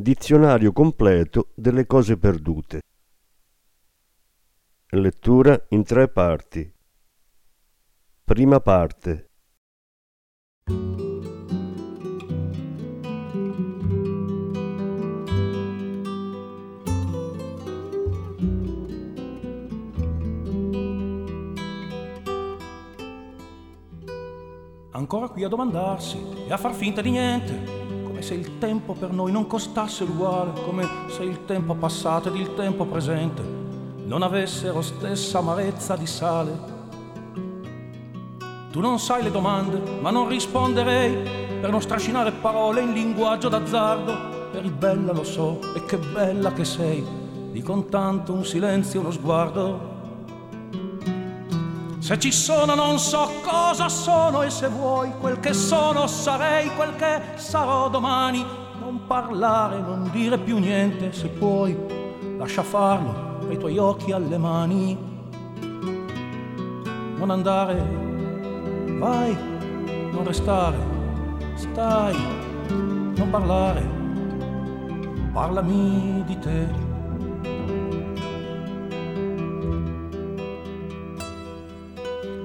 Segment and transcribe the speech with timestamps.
[0.00, 2.80] Dizionario completo delle cose perdute.
[4.92, 6.74] Lettura in tre parti.
[8.24, 9.26] Prima parte.
[24.92, 27.79] Ancora qui a domandarsi e a far finta di niente
[28.20, 32.36] come se il tempo per noi non costasse l'uguale, come se il tempo passato ed
[32.36, 33.42] il tempo presente
[34.04, 36.78] non avessero stessa amarezza di sale.
[38.70, 44.52] Tu non sai le domande, ma non risponderei per non strascinare parole in linguaggio d'azzardo.
[44.52, 47.02] Eri bella, lo so, e che bella che sei,
[47.50, 49.89] di con tanto un silenzio, uno sguardo.
[52.10, 56.96] Se ci sono non so cosa sono e se vuoi quel che sono sarei quel
[56.96, 58.44] che sarò domani.
[58.80, 61.78] Non parlare, non dire più niente se puoi,
[62.36, 64.98] lascia farlo ai tuoi occhi alle mani.
[67.16, 67.76] Non andare,
[68.98, 69.36] vai,
[70.10, 70.78] non restare,
[71.54, 72.16] stai,
[72.70, 73.88] non parlare,
[75.32, 76.89] parlami di te.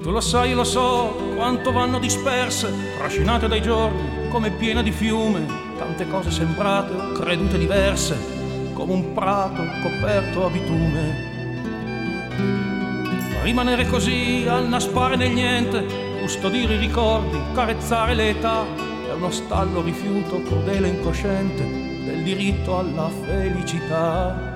[0.06, 5.44] Tu lo sai, lo so, quanto vanno disperse, trascinate dai giorni, come piena di fiume,
[5.76, 8.16] tante cose sembrate credute diverse,
[8.72, 11.24] come un prato coperto a bitume.
[13.42, 15.84] Rimanere così, annaspare nel niente,
[16.20, 18.64] custodire i ricordi, carezzare l'età,
[19.08, 24.54] è uno stallo rifiuto crudele e incosciente del diritto alla felicità.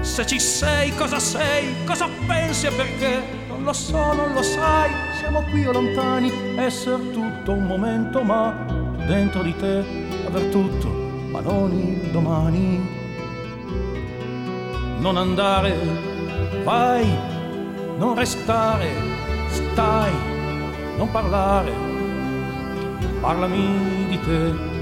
[0.00, 3.43] Se ci sei, cosa sei, cosa pensi e perché?
[3.64, 8.50] Lo so, non lo sai, siamo qui o lontani, essere tutto un momento, ma
[9.06, 9.82] dentro di te
[10.26, 10.86] aver tutto,
[11.30, 12.86] ma non il domani.
[14.98, 15.74] Non andare,
[16.62, 17.10] vai,
[17.96, 18.86] non restare,
[19.48, 20.12] stai,
[20.98, 21.72] non parlare,
[23.22, 24.72] parlami di te.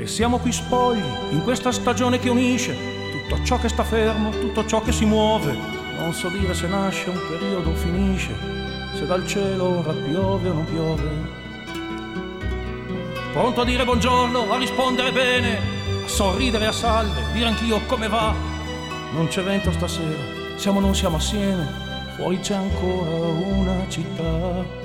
[0.00, 2.93] E siamo qui spogli, in questa stagione che unisce
[3.44, 5.54] ciò che sta fermo, tutto ciò che si muove.
[5.98, 8.34] Non so dire se nasce un periodo o finisce,
[8.94, 11.42] se dal cielo ora piove o non piove.
[13.32, 15.58] Pronto a dire buongiorno, a rispondere bene,
[16.04, 18.34] a sorridere a salve, dire anch'io come va.
[19.12, 21.68] Non c'è vento stasera, siamo non siamo assieme,
[22.16, 24.83] fuori c'è ancora una città.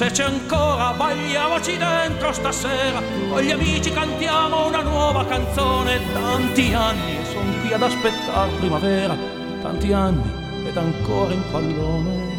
[0.00, 3.02] Se c'è ancora, balliamoci dentro stasera.
[3.28, 6.00] Con gli amici cantiamo una nuova canzone.
[6.14, 9.14] Tanti anni e son qui ad aspettare primavera.
[9.60, 12.38] Tanti anni ed ancora in pallone.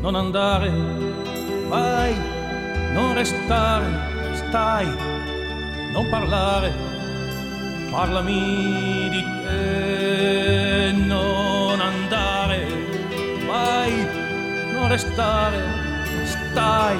[0.00, 0.72] Non andare,
[1.68, 2.16] vai,
[2.92, 4.88] non restare, stai,
[5.92, 6.72] non parlare.
[7.92, 12.66] Parlami di te, non andare,
[13.46, 14.22] vai
[14.84, 16.98] non restare, stai,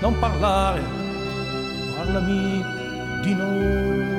[0.00, 0.82] non parlare,
[1.94, 2.64] parlami
[3.22, 4.14] di noi.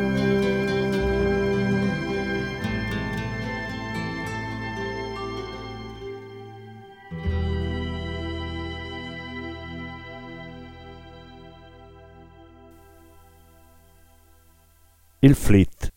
[15.20, 15.92] Il flit.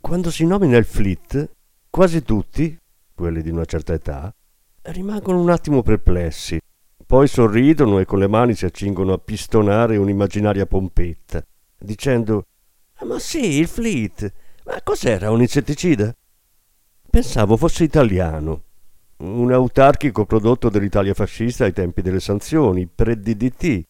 [0.00, 1.50] Quando si nomina il flit,
[1.90, 2.78] quasi tutti,
[3.14, 4.34] quelli di una certa età,
[4.86, 6.60] rimangono un attimo perplessi,
[7.06, 11.44] poi sorridono e con le mani si accingono a pistonare un'immaginaria pompetta,
[11.78, 12.46] dicendo
[13.02, 14.32] Ma sì, il Fleet,
[14.64, 16.14] ma cos'era un insetticida?
[17.08, 18.62] Pensavo fosse italiano,
[19.18, 23.86] un autarchico prodotto dell'Italia fascista ai tempi delle sanzioni, pre-DDT.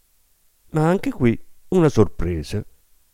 [0.71, 1.39] Ma anche qui
[1.69, 2.63] una sorpresa.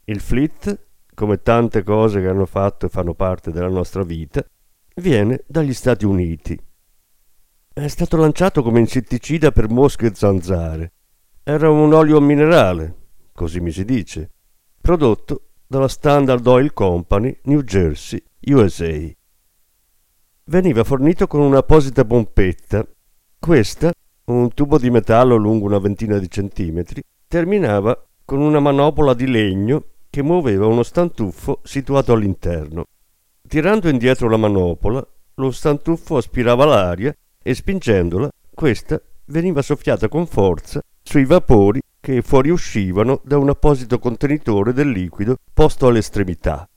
[0.04, 4.44] Il Fleet, come tante cose che hanno fatto e fanno parte della nostra vita,
[4.96, 6.60] viene dagli Stati Uniti
[7.72, 10.92] è stato lanciato come insetticida per mosche e zanzare.
[11.44, 12.94] Era un olio minerale,
[13.32, 14.30] così mi si dice,
[14.80, 19.08] prodotto dalla Standard Oil Company, New Jersey, USA.
[20.44, 22.84] Veniva fornito con un'apposita pompetta
[23.38, 23.92] Questa,
[24.24, 29.84] un tubo di metallo lungo una ventina di centimetri, terminava con una manopola di legno
[30.10, 32.84] che muoveva uno stantuffo situato all'interno.
[33.46, 40.82] Tirando indietro la manopola, lo stantuffo aspirava l'aria e spingendola, questa veniva soffiata con forza
[41.02, 46.68] sui vapori che fuoriuscivano da un apposito contenitore del liquido posto all'estremità.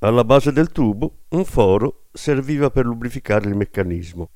[0.00, 4.30] Alla base del tubo un foro serviva per lubrificare il meccanismo.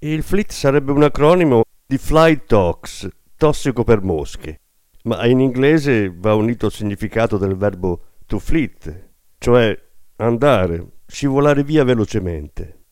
[0.00, 4.60] Il FLIT sarebbe un acronimo di Fly Tox, tossico per mosche,
[5.04, 9.78] ma in inglese va unito il significato del verbo to flit, cioè
[10.16, 12.84] andare, scivolare via velocemente.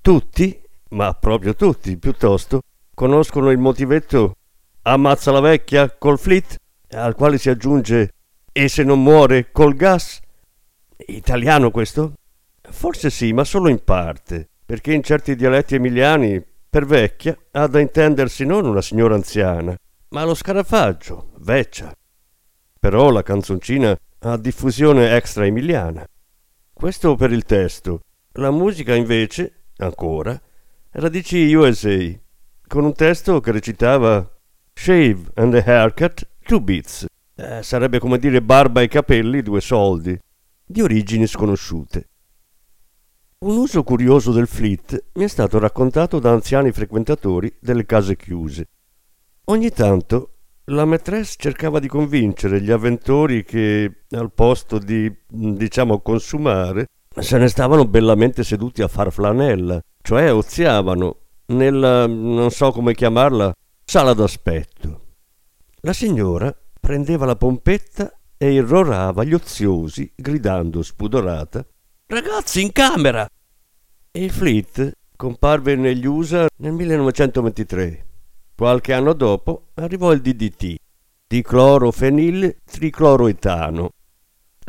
[0.00, 0.60] Tutti,
[0.90, 2.62] ma proprio tutti piuttosto,
[2.94, 4.34] conoscono il motivetto
[4.82, 6.56] ammazza la vecchia col flit,
[6.90, 8.12] al quale si aggiunge
[8.52, 10.20] e se non muore col gas?
[11.06, 12.14] Italiano questo?
[12.60, 17.80] Forse sì, ma solo in parte, perché in certi dialetti emiliani per vecchia ha da
[17.80, 19.74] intendersi non una signora anziana,
[20.10, 21.92] ma lo scarafaggio, veccia.
[22.78, 26.06] Però la canzoncina ha diffusione extra emiliana.
[26.72, 28.00] Questo per il testo.
[28.34, 30.40] La musica invece, ancora,
[30.92, 31.98] radici USA,
[32.66, 34.28] con un testo che recitava
[34.74, 37.06] Shave and a haircut, two bits.
[37.36, 40.18] Eh, sarebbe come dire barba e capelli, due soldi,
[40.64, 42.08] di origini sconosciute.
[43.38, 48.68] Un uso curioso del flit mi è stato raccontato da anziani frequentatori delle case chiuse.
[49.44, 50.34] Ogni tanto
[50.64, 56.86] la maîtresse cercava di convincere gli avventori che, al posto di, diciamo, consumare,
[57.18, 61.16] se ne stavano bellamente seduti a far flanella, cioè oziavano
[61.46, 63.52] nella, non so come chiamarla,
[63.84, 65.06] sala d'aspetto.
[65.80, 71.66] La signora prendeva la pompetta e irrorava gli oziosi, gridando spudorata
[72.12, 73.24] Ragazzi, in camera!
[74.10, 78.06] Il Fleet comparve negli USA nel 1923.
[78.56, 80.74] Qualche anno dopo arrivò il DDT,
[81.28, 83.90] diclorofenil tricloroetano.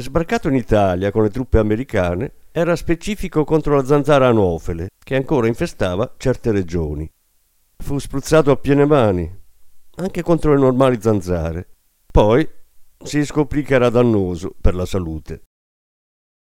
[0.02, 5.48] Sbarcato in Italia con le truppe americane, era specifico contro la zanzara anofele, che ancora
[5.48, 7.10] infestava certe regioni.
[7.78, 9.40] Fu spruzzato a piene mani,
[9.96, 11.68] anche contro le normali zanzare.
[12.12, 12.48] Poi
[13.04, 15.44] si scoprì che era dannoso per la salute.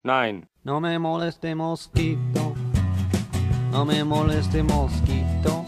[0.05, 0.49] 9.
[0.63, 2.55] No me moleste mosquito,
[3.71, 5.65] no me moleste mosquito,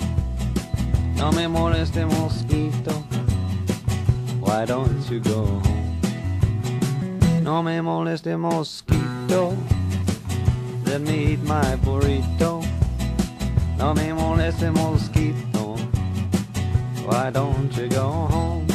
[1.14, 3.06] no me moleste mosquito,
[4.40, 5.83] why don't you go home?
[7.44, 9.54] No me moleste mosquito,
[10.86, 12.64] let me eat my burrito,
[13.76, 15.76] no me moleste mosquito,
[17.04, 18.73] why don't you go home?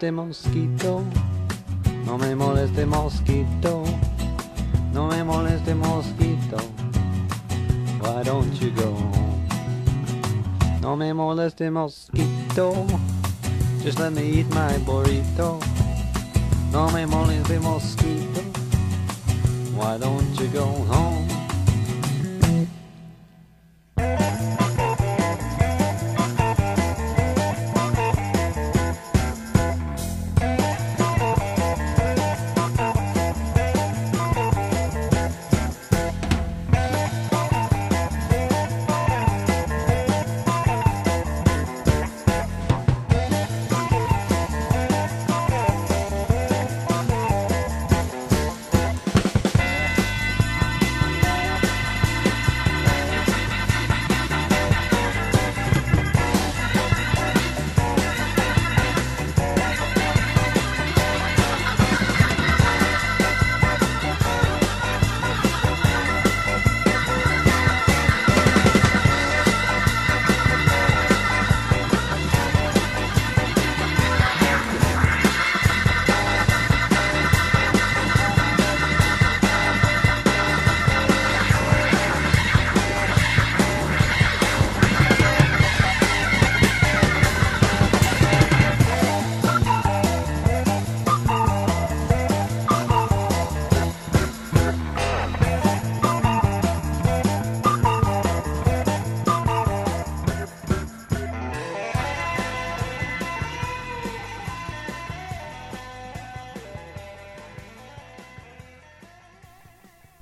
[0.00, 1.04] Moleste mosquito,
[2.06, 3.84] no me moleste mosquito,
[4.94, 6.56] no me moleste mosquito.
[8.00, 9.48] Why don't you go home?
[10.80, 12.86] No me moleste mosquito,
[13.82, 15.60] just let me eat my burrito.
[16.72, 18.40] No me moleste mosquito,
[19.76, 21.39] why don't you go home?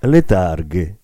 [0.08, 1.02] Le targhe.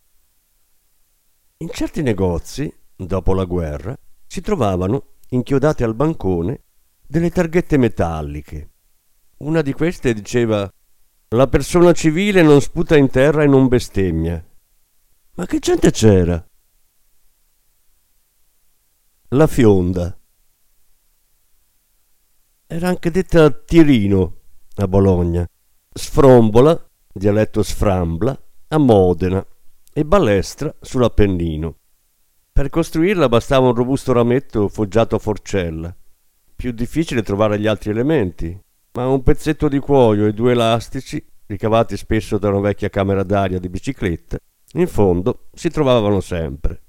[1.58, 3.94] In certi negozi, dopo la guerra,
[4.26, 6.62] si trovavano, inchiodate al bancone,
[7.06, 8.70] delle targhette metalliche.
[9.40, 10.72] Una di queste diceva
[11.28, 14.42] La persona civile non sputa in terra e non bestemmia.
[15.34, 16.42] Ma che gente c'era?
[19.28, 20.18] La fionda.
[22.66, 24.38] Era anche detta tirino
[24.76, 25.46] a Bologna,
[25.92, 28.43] sfrombola, dialetto sframbla,
[28.74, 29.44] a Modena
[29.92, 31.76] e balestra sull'Appennino.
[32.50, 35.94] Per costruirla bastava un robusto rametto foggiato a forcella.
[36.56, 38.58] Più difficile trovare gli altri elementi,
[38.94, 43.60] ma un pezzetto di cuoio e due elastici, ricavati spesso da una vecchia camera d'aria
[43.60, 44.38] di bicicletta,
[44.72, 46.82] in fondo si trovavano sempre.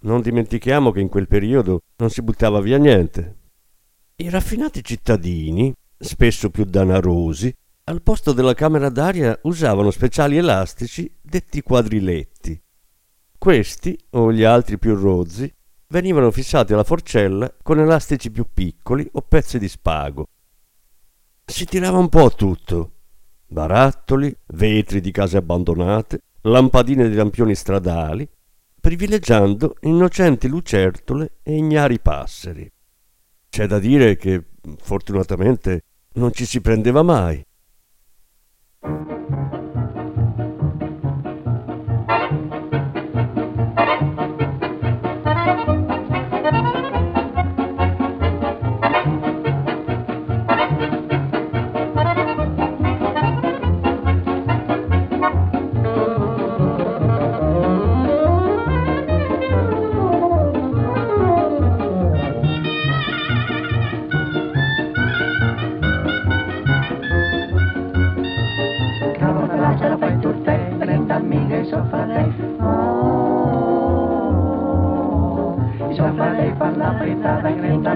[0.00, 3.36] Non dimentichiamo che in quel periodo non si buttava via niente.
[4.16, 7.54] I raffinati cittadini, spesso più danarosi,
[7.88, 12.60] al posto della camera d'aria usavano speciali elastici detti quadriletti.
[13.38, 15.52] Questi, o gli altri più rozzi,
[15.88, 20.26] venivano fissati alla forcella con elastici più piccoli o pezzi di spago.
[21.44, 22.92] Si tirava un po' tutto.
[23.46, 28.28] Barattoli, vetri di case abbandonate, lampadine di lampioni stradali,
[28.80, 32.68] privilegiando innocenti lucertole e ignari passeri.
[33.48, 34.44] C'è da dire che,
[34.78, 37.45] fortunatamente, non ci si prendeva mai.
[38.86, 39.15] thank you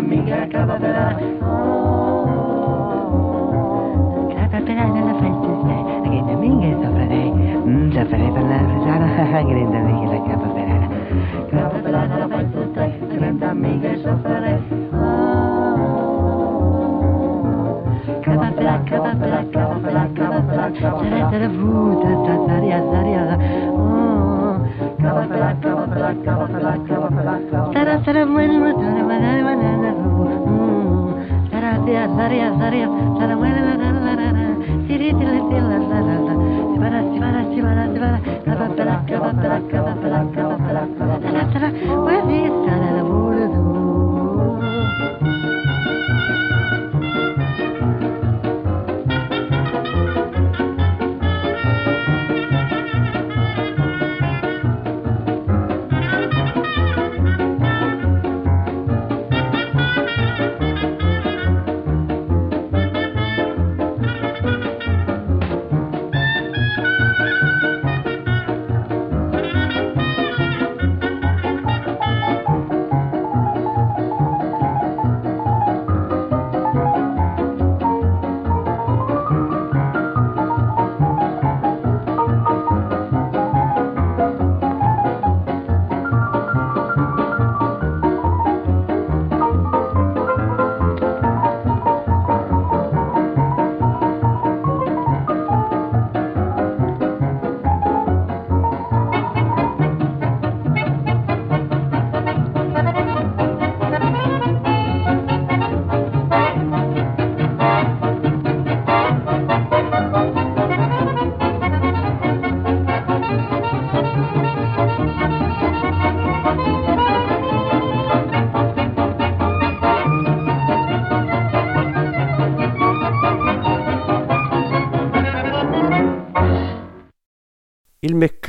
[0.01, 1.15] hormiga caterpillar.
[3.03, 10.00] Oh, caterpillar nella festa stai, che domingo soffrerei, mm, soffrerei per la risata, che domingo.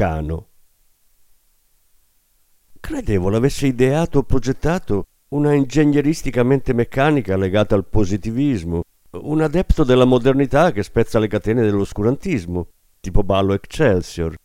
[0.01, 0.47] Meccano.
[2.79, 8.81] Credevo l'avesse ideato o progettato una ingegneristicamente meccanica legata al positivismo,
[9.11, 12.67] un adepto della modernità che spezza le catene dell'oscurantismo,
[12.99, 14.35] tipo ballo Excelsior.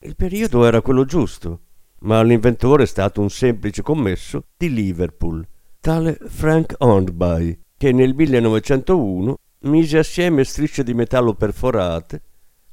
[0.00, 1.60] Il periodo era quello giusto,
[2.00, 5.44] ma l'inventore è stato un semplice commesso di Liverpool,
[5.80, 12.22] tale Frank Hornby, che nel 1901 mise assieme strisce di metallo perforate,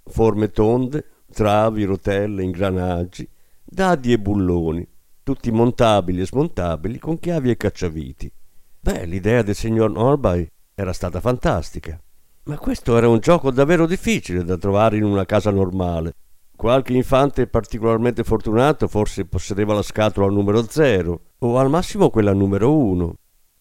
[0.03, 3.27] forme tonde, travi, rotelle, ingranaggi,
[3.61, 4.87] dadi e bulloni,
[5.21, 8.31] tutti montabili e smontabili con chiavi e cacciaviti.
[8.79, 11.99] Beh, l'idea del signor Norby era stata fantastica,
[12.45, 16.13] ma questo era un gioco davvero difficile da trovare in una casa normale,
[16.55, 22.73] Qualche infante particolarmente fortunato forse possedeva la scatola numero zero, o al massimo quella numero
[22.73, 23.15] uno,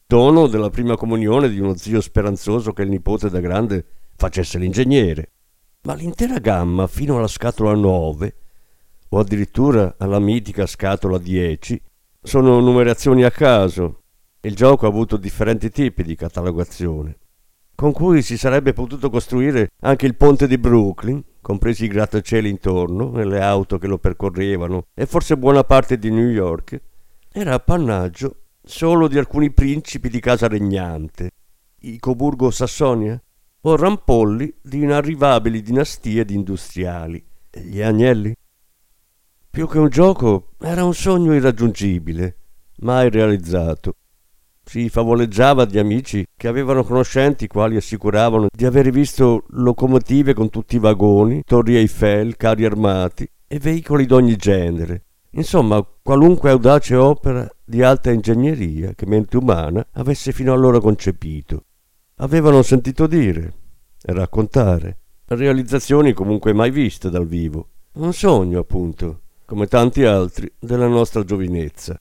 [0.06, 5.32] dono della prima comunione di uno zio speranzoso che il nipote da grande facesse l'ingegnere.
[5.86, 8.34] Ma l'intera gamma, fino alla scatola 9,
[9.10, 11.78] o addirittura alla mitica scatola 10,
[12.22, 14.04] sono numerazioni a caso.
[14.40, 17.18] Il gioco ha avuto differenti tipi di catalogazione,
[17.74, 23.20] con cui si sarebbe potuto costruire anche il ponte di Brooklyn, compresi i grattacieli intorno
[23.20, 26.80] e le auto che lo percorrevano, e forse buona parte di New York,
[27.30, 31.30] era appannaggio solo di alcuni principi di casa regnante,
[31.80, 33.22] i Coburgo-Sassonia,
[33.66, 38.34] o rampolli di inarrivabili dinastie di industriali, gli agnelli.
[39.50, 42.36] Più che un gioco, era un sogno irraggiungibile,
[42.78, 43.94] mai realizzato.
[44.64, 50.76] Si favoleggiava di amici che avevano conoscenti quali assicuravano di aver visto locomotive con tutti
[50.76, 55.04] i vagoni, torri Eiffel, carri armati e veicoli d'ogni genere.
[55.32, 61.64] Insomma, qualunque audace opera di alta ingegneria che mente umana avesse fino allora concepito.
[62.18, 63.54] Avevano sentito dire
[64.00, 67.70] e raccontare, realizzazioni comunque mai viste dal vivo.
[67.94, 72.00] Un sogno, appunto, come tanti altri della nostra giovinezza.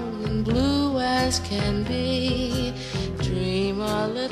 [1.21, 2.73] as can be.
[3.19, 4.30] Dream a little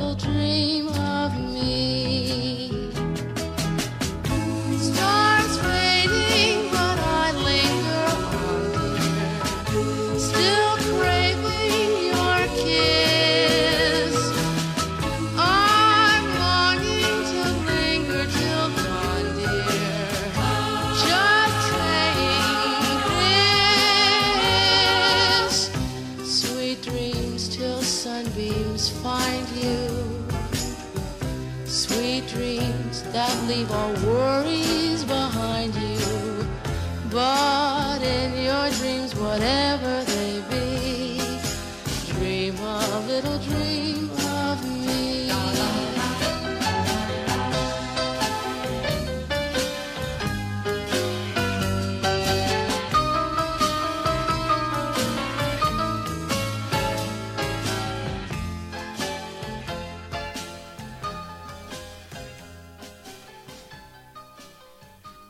[33.60, 33.88] arrivant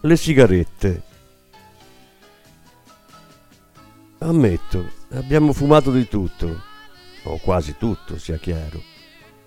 [0.09, 1.03] Le sigarette.
[4.17, 6.61] Ammetto, abbiamo fumato di tutto,
[7.25, 8.81] o quasi tutto, sia chiaro.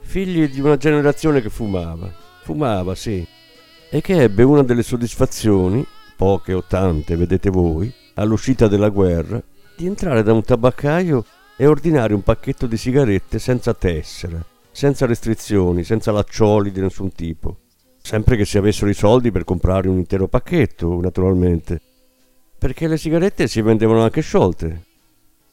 [0.02, 3.26] Figli di una generazione che fumava, fumava, sì,
[3.90, 9.42] e che ebbe una delle soddisfazioni, poche o tante, vedete voi, all'uscita della guerra,
[9.76, 11.24] di entrare da un tabaccaio
[11.56, 17.61] e ordinare un pacchetto di sigarette senza tessera, senza restrizioni, senza laccioli di nessun tipo.
[18.02, 21.80] Sempre che si avessero i soldi per comprare un intero pacchetto, naturalmente.
[22.58, 24.84] Perché le sigarette si vendevano anche sciolte.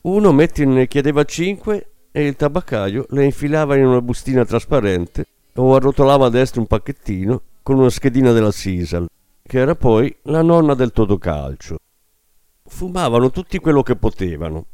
[0.02, 5.76] Uno metti ne chiedeva cinque e il tabaccaio le infilava in una bustina trasparente o
[5.76, 9.08] arrotolava a destra un pacchettino con una schedina della Sisal,
[9.44, 11.78] che era poi la nonna del totocalcio.
[12.66, 14.66] Fumavano tutti quello che potevano.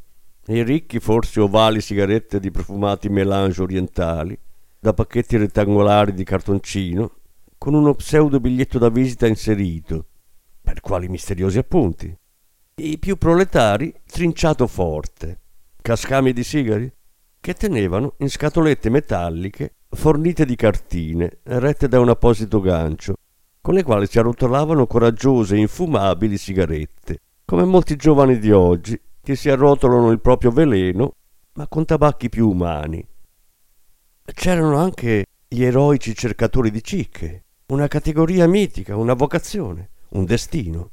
[0.47, 4.37] I ricchi forse ovali sigarette di profumati melange orientali,
[4.79, 7.11] da pacchetti rettangolari di cartoncino,
[7.65, 10.05] con uno pseudo biglietto da visita inserito.
[10.61, 12.15] Per quali misteriosi appunti?
[12.75, 15.39] I più proletari trinciato forte,
[15.81, 16.93] cascami di sigari,
[17.39, 23.15] che tenevano in scatolette metalliche fornite di cartine, rette da un apposito gancio,
[23.61, 29.35] con le quali si arrotolavano coraggiose e infumabili sigarette, come molti giovani di oggi che
[29.35, 31.15] si arrotolano il proprio veleno,
[31.53, 33.03] ma con tabacchi più umani.
[34.23, 40.91] C'erano anche gli eroici cercatori di cicche, una categoria mitica, una vocazione, un destino.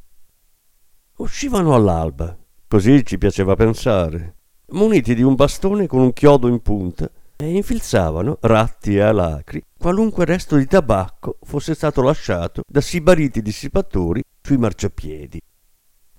[1.16, 2.34] Uscivano all'alba,
[2.66, 4.36] così ci piaceva pensare,
[4.68, 10.24] muniti di un bastone con un chiodo in punta e infilzavano, ratti e alacri, qualunque
[10.24, 15.40] resto di tabacco fosse stato lasciato da sibariti dissipatori sui marciapiedi.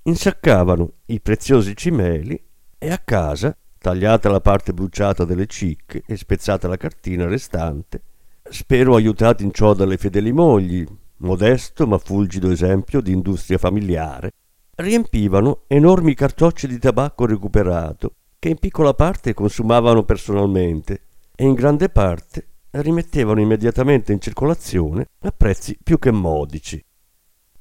[0.03, 2.39] Insaccavano i preziosi cimeli
[2.77, 8.03] e a casa, tagliata la parte bruciata delle cicche e spezzata la cartina restante,
[8.49, 10.85] spero aiutati in ciò dalle fedeli mogli,
[11.17, 14.31] modesto ma fulgido esempio di industria familiare,
[14.75, 21.03] riempivano enormi cartocci di tabacco recuperato che in piccola parte consumavano personalmente
[21.35, 26.83] e in grande parte rimettevano immediatamente in circolazione a prezzi più che modici.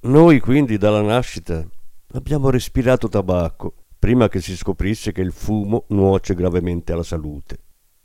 [0.01, 1.65] Noi quindi dalla nascita
[2.15, 7.59] abbiamo respirato tabacco prima che si scoprisse che il fumo nuoce gravemente alla salute.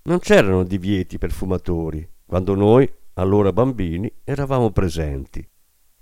[0.03, 5.47] Non c'erano divieti per fumatori quando noi, allora bambini, eravamo presenti.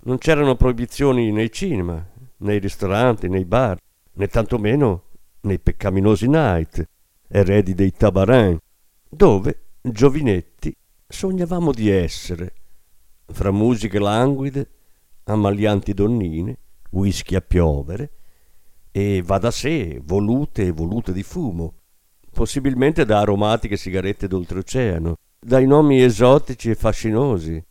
[0.05, 2.03] Non c'erano proibizioni nei cinema,
[2.37, 3.77] nei ristoranti, nei bar,
[4.13, 5.03] né tantomeno
[5.41, 6.83] nei peccaminosi night,
[7.27, 8.57] eredi dei tabarin,
[9.07, 10.75] dove, giovinetti,
[11.07, 12.53] sognavamo di essere,
[13.27, 14.69] fra musiche languide,
[15.25, 16.57] ammalianti donnine,
[16.89, 18.11] whisky a piovere,
[18.91, 21.73] e va da sé, volute e volute di fumo,
[22.31, 27.63] possibilmente da aromatiche sigarette d'oltreoceano, dai nomi esotici e fascinosi.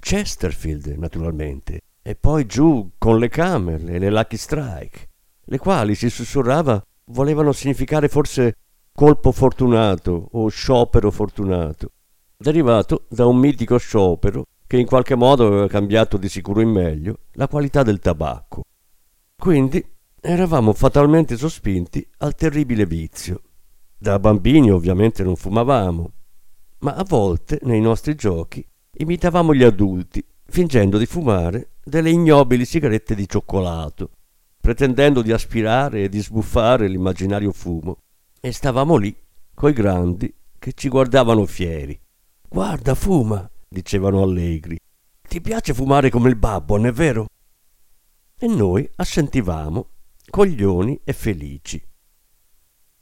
[0.00, 5.08] Chesterfield, naturalmente, e poi giù con le Camel e le Lucky Strike,
[5.44, 8.54] le quali, si sussurrava, volevano significare forse
[8.94, 11.90] colpo fortunato o sciopero fortunato,
[12.34, 17.18] derivato da un mitico sciopero che in qualche modo aveva cambiato di sicuro in meglio
[17.32, 18.62] la qualità del tabacco.
[19.36, 19.84] Quindi
[20.18, 23.42] eravamo fatalmente sospinti al terribile vizio.
[23.98, 26.12] Da bambini ovviamente non fumavamo,
[26.80, 28.66] ma a volte nei nostri giochi
[29.00, 34.10] imitavamo gli adulti, fingendo di fumare delle ignobili sigarette di cioccolato,
[34.60, 38.02] pretendendo di aspirare e di sbuffare l'immaginario fumo.
[38.40, 39.14] E stavamo lì,
[39.54, 41.98] coi grandi, che ci guardavano fieri.
[42.48, 44.78] Guarda, fuma, dicevano allegri.
[45.28, 47.26] Ti piace fumare come il babbo, non è vero?
[48.38, 49.90] E noi assentivamo,
[50.30, 51.82] coglioni e felici.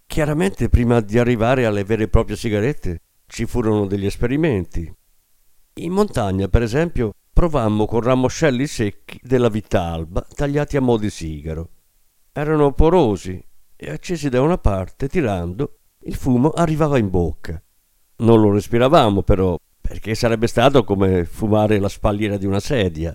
[0.06, 4.92] Chiaramente prima di arrivare alle vere e proprie sigarette ci furono degli esperimenti.
[5.74, 11.70] In montagna, per esempio, provammo con ramoscelli secchi della vitalba tagliati a mo' di sigaro.
[12.32, 13.42] Erano porosi
[13.76, 17.62] e accesi da una parte, tirando, il fumo arrivava in bocca.
[18.18, 23.14] Non lo respiravamo però, perché sarebbe stato come fumare la spalliera di una sedia.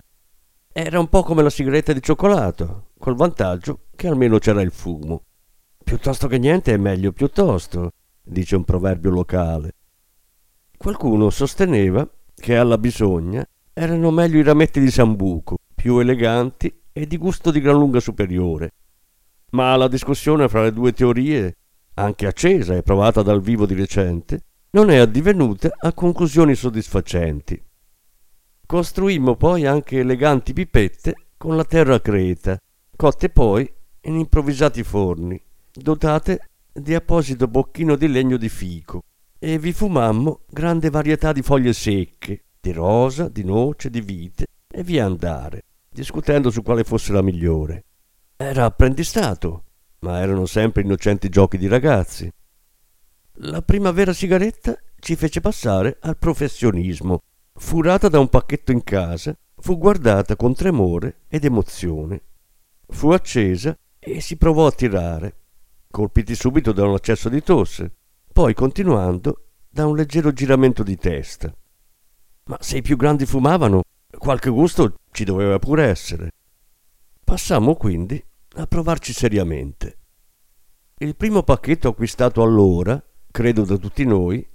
[0.72, 5.24] Era un po' come la sigaretta di cioccolato, col vantaggio che almeno c'era il fumo.
[5.82, 7.90] Piuttosto che niente è meglio piuttosto,
[8.22, 9.74] dice un proverbio locale.
[10.82, 17.18] Qualcuno sosteneva che alla bisogna erano meglio i rametti di sambuco, più eleganti e di
[17.18, 18.72] gusto di gran lunga superiore.
[19.50, 21.54] Ma la discussione fra le due teorie,
[21.94, 24.40] anche accesa e provata dal vivo di recente,
[24.70, 27.64] non è addivenuta a conclusioni soddisfacenti.
[28.66, 32.58] Costruimmo poi anche eleganti pipette con la terra creta,
[32.96, 35.40] cotte poi in improvvisati forni,
[35.72, 39.04] dotate di apposito bocchino di legno di fico,
[39.44, 44.84] e vi fumammo grande varietà di foglie secche, di rosa, di noce, di vite e
[44.84, 47.86] via andare, discutendo su quale fosse la migliore.
[48.36, 49.64] Era apprendistato,
[50.02, 52.32] ma erano sempre innocenti giochi di ragazzi.
[53.38, 57.22] La prima vera sigaretta ci fece passare al professionismo.
[57.54, 62.22] Furata da un pacchetto in casa, fu guardata con tremore ed emozione.
[62.86, 65.34] Fu accesa e si provò a tirare,
[65.90, 67.96] colpiti subito da un accesso di tosse,
[68.32, 71.54] poi continuando da un leggero giramento di testa.
[72.44, 73.82] Ma se i più grandi fumavano,
[74.18, 76.30] qualche gusto ci doveva pure essere.
[77.22, 78.22] Passammo quindi
[78.56, 79.98] a provarci seriamente.
[80.98, 84.46] Il primo pacchetto acquistato allora, credo da tutti noi,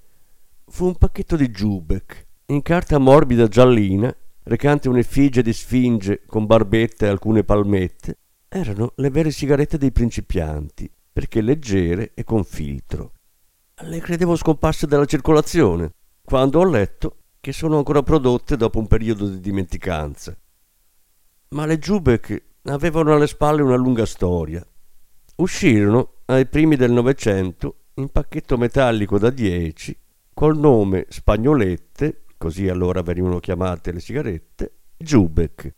[0.65, 7.05] fu un pacchetto di Jubek, in carta morbida giallina, recante un'effigie di sfinge con barbette
[7.05, 8.17] e alcune palmette.
[8.47, 13.11] Erano le vere sigarette dei principianti, perché leggere e con filtro.
[13.79, 15.91] Le credevo scomparse dalla circolazione,
[16.23, 20.35] quando ho letto che sono ancora prodotte dopo un periodo di dimenticanza.
[21.49, 24.65] Ma le Jubek avevano alle spalle una lunga storia.
[25.35, 29.95] Uscirono ai primi del Novecento in pacchetto metallico da 10
[30.33, 35.75] col nome Spagnolette, così allora venivano chiamate le sigarette, Jubek.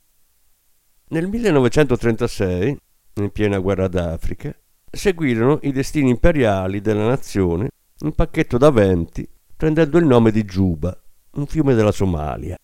[1.10, 2.78] Nel 1936,
[3.16, 4.58] in piena guerra d'Africa,
[4.90, 10.98] seguirono i destini imperiali della nazione in pacchetto da 20 prendendo il nome di Giuba,
[11.32, 12.58] un fiume della Somalia.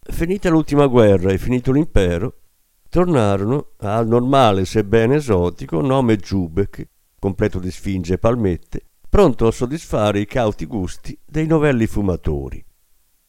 [0.00, 2.40] Finita l'ultima guerra e finito l'impero,
[2.88, 6.84] tornarono al normale sebbene esotico nome Jubek,
[7.16, 12.60] completo di sfinge e palmette, pronto a soddisfare i cauti gusti dei novelli fumatori.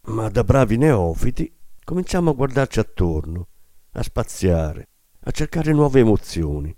[0.05, 3.47] Ma da bravi neofiti cominciamo a guardarci attorno,
[3.91, 4.87] a spaziare,
[5.19, 6.75] a cercare nuove emozioni.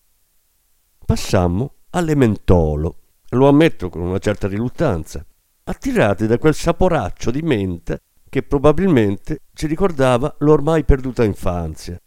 [1.06, 3.03] Passammo all'ementolo,
[3.34, 5.26] lo ammetto con una certa riluttanza,
[5.65, 12.00] attirati da quel saporaccio di menta che probabilmente ci ricordava l'ormai perduta infanzia.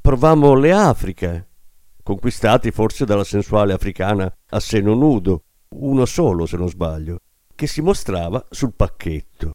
[0.00, 1.48] Provammo le Afriche,
[2.02, 7.20] conquistati forse dalla sensuale africana a seno nudo, uno solo se non sbaglio,
[7.54, 9.54] che si mostrava sul pacchetto.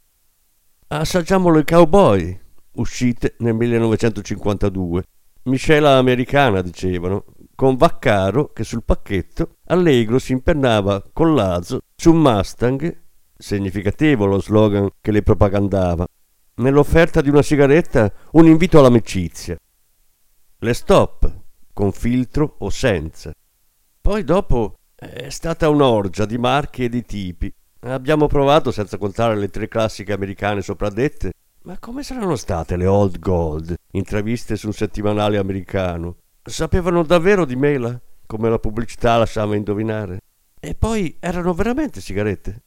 [0.88, 2.40] Assaggiamo le cowboy,
[2.74, 5.04] uscite nel 1952,
[5.44, 13.04] miscela americana dicevano, con Vaccaro che sul pacchetto allegro si impennava con l'aso su Mustang
[13.38, 16.06] significativo lo slogan che le propagandava.
[16.56, 19.58] Nell'offerta di una sigaretta un invito all'amicizia.
[20.58, 23.34] Le stop, con filtro o senza.
[24.00, 27.54] Poi dopo è stata un'orgia di marchi e di tipi.
[27.82, 33.20] Abbiamo provato, senza contare le tre classiche americane sopradette, ma come saranno state le old
[33.20, 36.18] gold, intraviste su un settimanale americano?
[36.48, 40.20] Sapevano davvero di mela, come la pubblicità lasciava indovinare?
[40.60, 42.66] E poi erano veramente sigarette?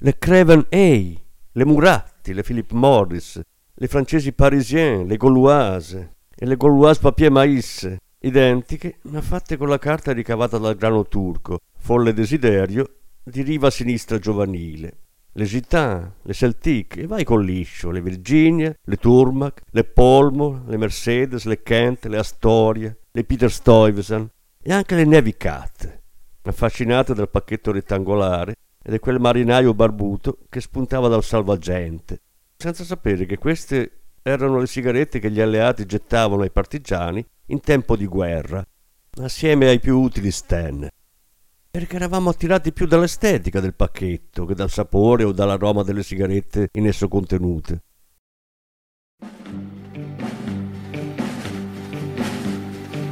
[0.00, 1.20] le Craven A,
[1.52, 3.40] le Muratti, le Philip Morris,
[3.72, 9.78] le francesi Parisien, le Gauloise e le Gauloise Papier Maïs, identiche ma fatte con la
[9.78, 14.98] carta ricavata dal grano turco, folle desiderio di riva sinistra giovanile.
[15.38, 20.78] Le Gitan, le Celtic e vai con liscio, le Virginia, le Turmac, le Polmo, le
[20.78, 24.30] Mercedes, le Kent, le Astoria, le Peter Stuyvesant
[24.62, 26.00] e anche le Navy Cat,
[26.40, 32.22] affascinate dal pacchetto rettangolare ed è quel marinaio barbuto che spuntava dal salvagente,
[32.56, 37.94] senza sapere che queste erano le sigarette che gli alleati gettavano ai partigiani in tempo
[37.94, 38.66] di guerra,
[39.20, 40.88] assieme ai più utili Sten.
[41.76, 46.86] Perché eravamo attirati più dall'estetica del pacchetto che dal sapore o dall'aroma delle sigarette in
[46.86, 47.82] esso contenute.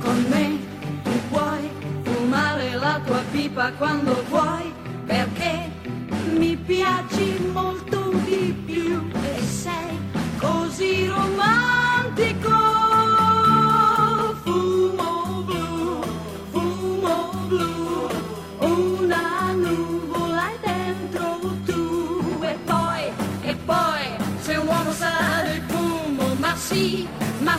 [0.00, 0.59] Con me
[1.03, 1.68] tu puoi
[2.05, 4.72] fumare la tua pipa quando vuoi
[5.05, 5.70] perché
[6.35, 7.93] mi piaci molto
[26.85, 27.09] fumo,
[27.40, 27.59] ma